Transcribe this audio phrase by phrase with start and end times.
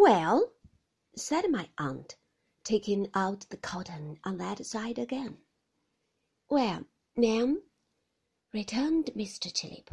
[0.00, 0.52] Well,
[1.16, 2.14] said my aunt,
[2.62, 5.38] taking out the cotton on that side again.
[6.48, 6.84] Well,
[7.16, 7.64] ma'am,
[8.54, 9.52] returned Mr.
[9.52, 9.92] Chillip,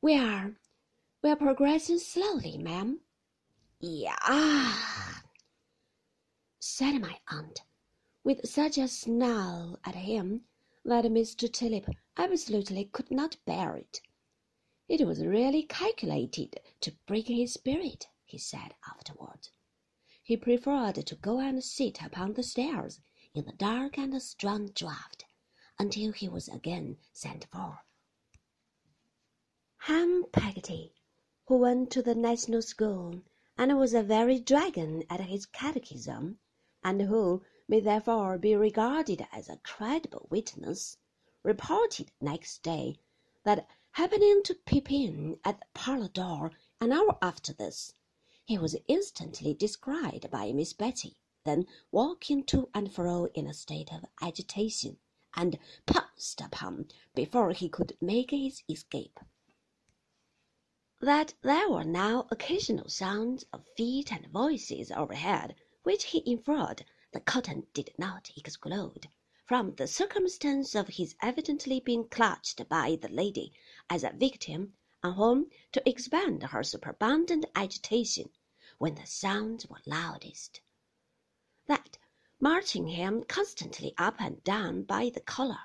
[0.00, 0.56] we are
[1.22, 3.00] we are progressing slowly, ma'am.
[3.80, 4.16] Yeah,
[6.58, 7.60] said my aunt,
[8.24, 10.46] with such a snarl at him
[10.86, 11.52] that Mr.
[11.52, 14.00] Chillip absolutely could not bear it.
[14.88, 19.48] It was really calculated to break his spirit, he said afterward.
[20.22, 23.00] He preferred to go and sit upon the stairs
[23.32, 25.24] in the dark and strong draught
[25.78, 27.86] until he was again sent for.
[29.78, 30.92] Ham Peggotty,
[31.46, 33.22] who went to the National School
[33.56, 36.38] and was a very dragon at his catechism,
[36.84, 40.98] and who may therefore be regarded as a credible witness,
[41.42, 42.98] reported next day
[43.44, 47.94] that happening to peep in at the parlour door an hour after this,
[48.50, 53.92] he was instantly descried by Miss Betsey, then walking to and fro in a state
[53.92, 54.98] of agitation,
[55.34, 59.20] and pounced upon before he could make his escape.
[60.98, 67.20] That there were now occasional sounds of feet and voices overhead, which he inferred the
[67.20, 69.10] cotton did not exclude
[69.44, 73.52] from the circumstance of his evidently being clutched by the lady
[73.90, 78.30] as a victim on whom to expend her superabundant agitation
[78.78, 80.60] when the sounds were loudest.
[81.66, 81.98] That
[82.40, 85.60] marching him constantly up and down by the collar,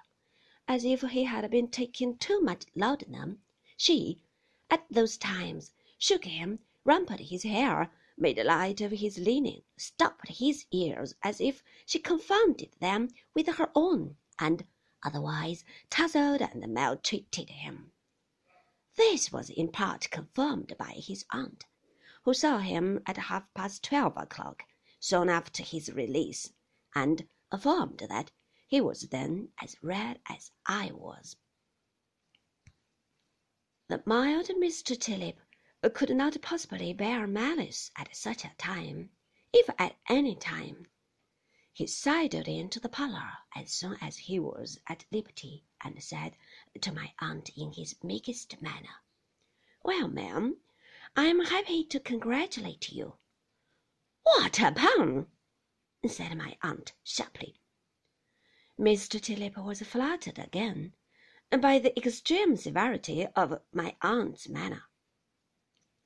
[0.68, 3.42] as if he had been taking too much laudanum,
[3.78, 4.22] she,
[4.70, 10.66] at those times, shook him, rumpled his hair, made light of his linen, stopped his
[10.72, 14.68] ears as if she confounded them with her own, and
[15.02, 17.93] otherwise tousled and maltreated him.
[18.96, 21.66] This was in part confirmed by his aunt,
[22.26, 24.66] who saw him at half past twelve o'clock,
[25.00, 26.54] soon after his release,
[26.94, 28.32] and affirmed that
[28.68, 31.38] he was then as red as I was.
[33.88, 34.96] The mild Mr.
[34.96, 35.40] Chillip
[35.96, 39.10] could not possibly bear malice at such a time,
[39.52, 40.86] if at any time.
[41.72, 46.38] He sidled into the parlour as soon as he was at liberty, and said
[46.82, 49.04] to my aunt in his meekest manner,
[49.84, 50.58] "Well, ma'am,
[51.16, 53.20] I am happy to congratulate you."
[54.24, 55.30] "What a upon?"
[56.08, 57.62] said my aunt sharply.
[58.80, 59.22] Mr.
[59.22, 60.96] Chillip was flattered again
[61.52, 64.90] by the extreme severity of my aunt's manner.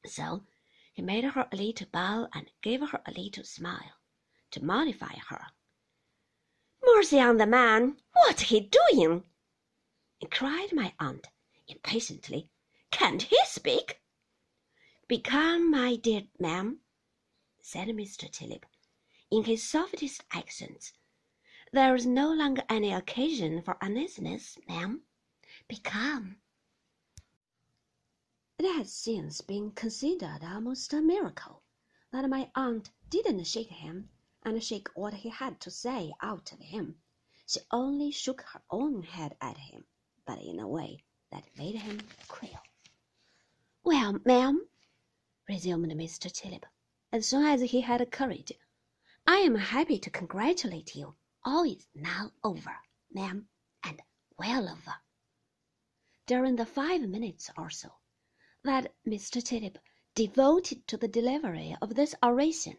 [0.06, 0.46] So
[0.92, 3.94] he made her a little bow and gave her a little smile,
[4.52, 5.48] to mollify her.
[6.84, 8.02] "Mercy on the man!
[8.12, 9.24] What's he doing?"
[10.32, 11.28] Cried my aunt
[11.68, 12.50] impatiently.
[12.92, 14.02] "Can't he speak?"
[15.08, 16.82] "Be calm, my dear ma'am,"
[17.62, 18.32] said Mr.
[18.32, 18.66] Chillip,
[19.32, 20.94] in his softest accents.
[21.72, 25.04] "There is no longer any occasion for uneasiness, ma'am.
[25.68, 26.42] Be calm."
[28.60, 31.64] It has since been considered almost a miracle
[32.12, 34.10] that my aunt didn't shake him
[34.44, 37.00] and shake what he had to say out of him.
[37.48, 39.86] She only shook her own head at him,
[40.28, 41.00] but in a way
[41.32, 42.62] that made him quail.
[43.82, 44.68] "Well, ma'am,"
[45.48, 46.30] resumed Mr.
[46.30, 46.66] Chillip,
[47.14, 48.52] as soon as he had courage,
[49.26, 51.16] "I am happy to congratulate you.
[51.46, 52.76] All is now over,
[53.10, 53.48] ma'am,
[53.82, 54.02] and
[54.38, 54.96] well over."
[56.26, 57.94] During the five minutes or so
[58.64, 59.42] that Mr.
[59.42, 59.78] Chillip
[60.14, 62.78] devoted to the delivery of this oration,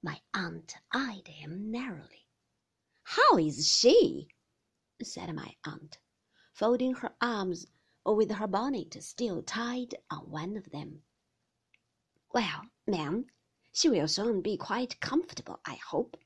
[0.00, 2.28] my aunt eyed him narrowly.
[3.02, 4.28] "How is she?"
[5.02, 5.98] said my aunt,
[6.54, 7.66] folding her arms
[8.04, 11.02] or with her bonnet still tied on one of them.
[12.32, 13.26] "Well, ma'am,
[13.72, 16.16] she will soon be quite comfortable, I hope,"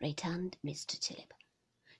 [0.00, 0.98] returned Mr.
[0.98, 1.34] Chillip.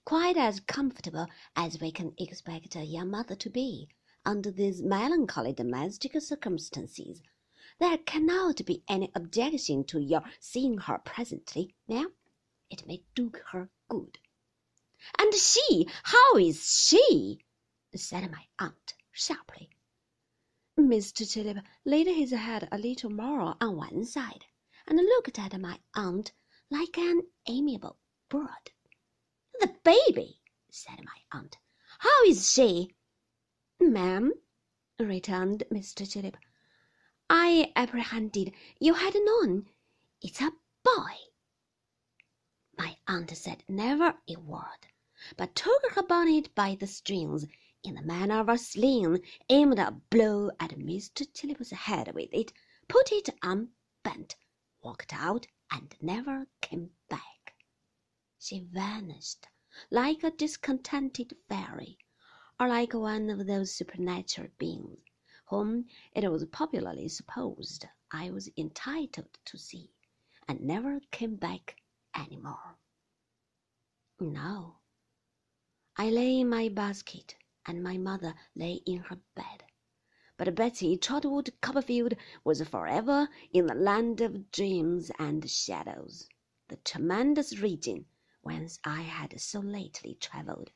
[0.06, 3.90] "Quite as comfortable as we can expect a young mother to be
[4.24, 7.20] under these melancholy domestic circumstances.
[7.78, 12.14] There cannot be any objection to your seeing her presently, ma'am.
[12.70, 14.18] It may do her good."
[15.18, 17.40] "And she, how is she?"
[17.94, 19.70] said my aunt sharply.
[20.78, 21.26] Mr.
[21.26, 24.44] Chillip laid his head a little more on one side,
[24.86, 26.32] and looked at my aunt
[26.70, 28.72] like an amiable bird.
[29.60, 30.40] "The baby!"
[30.70, 31.56] said my aunt.
[32.00, 32.94] "How is she?"
[33.80, 34.32] "Ma'am,"
[34.98, 36.06] returned Mr.
[36.10, 36.36] Chillip,
[37.30, 39.70] "I apprehended you had known.
[40.20, 40.52] It's a
[40.82, 41.14] boy."
[42.76, 44.88] My aunt said never a word,
[45.36, 47.46] but took her bonnet by the strings
[47.84, 51.24] in the manner of a sling, aimed a blow at Mr.
[51.32, 52.52] Chillip's head with it,
[52.88, 53.68] put it on,
[54.02, 54.34] bent,
[54.82, 57.54] walked out and never came back.
[58.38, 59.46] She vanished
[59.90, 61.98] like a discontented fairy,
[62.58, 64.98] or like one of those supernatural beings
[65.46, 69.90] whom it was popularly supposed I was entitled to see,
[70.48, 71.76] and never came back
[72.14, 72.76] any more.
[74.18, 74.78] No,
[76.04, 79.62] I lay in my basket, and my mother lay in her bed.
[80.36, 86.28] But Betsey Trotwood Copperfield was forever in the land of dreams and shadows,
[86.66, 88.06] the tremendous region
[88.40, 90.72] whence I had so lately travelled,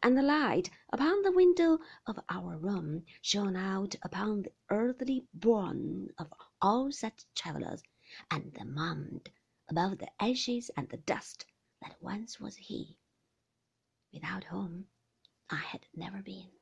[0.00, 6.10] and the light upon the window of our room shone out upon the earthly bourne
[6.18, 6.32] of
[6.62, 7.82] all such travellers,
[8.30, 9.30] and moaned
[9.68, 11.46] above the ashes and the dust
[11.82, 12.96] that once was he,
[14.12, 14.86] without whom
[15.50, 16.57] I had never been.